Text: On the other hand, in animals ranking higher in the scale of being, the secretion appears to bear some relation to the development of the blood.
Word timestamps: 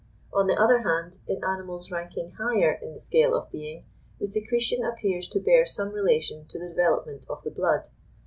On 0.33 0.47
the 0.47 0.59
other 0.59 0.79
hand, 0.81 1.19
in 1.27 1.43
animals 1.43 1.91
ranking 1.91 2.31
higher 2.31 2.71
in 2.71 2.95
the 2.95 2.99
scale 2.99 3.35
of 3.35 3.51
being, 3.51 3.85
the 4.19 4.25
secretion 4.25 4.83
appears 4.83 5.27
to 5.27 5.39
bear 5.39 5.63
some 5.63 5.89
relation 5.91 6.47
to 6.47 6.57
the 6.57 6.69
development 6.69 7.27
of 7.29 7.43
the 7.43 7.51
blood. 7.51 7.85